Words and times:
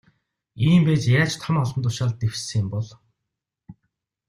Ийм 0.69 0.81
байж 0.87 1.03
яаж 1.19 1.31
том 1.41 1.55
албан 1.61 1.81
тушаалд 1.83 2.17
дэвшсэн 2.19 2.57
юм 2.61 2.67
бол. 2.73 2.87